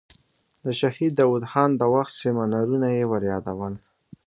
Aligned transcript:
د 0.65 0.67
شهید 0.79 1.11
داود 1.19 1.43
خان 1.51 1.69
د 1.77 1.81
وخت 1.93 2.13
سیمینارونه 2.21 2.87
یې 2.97 3.03
وریادول. 3.11 3.73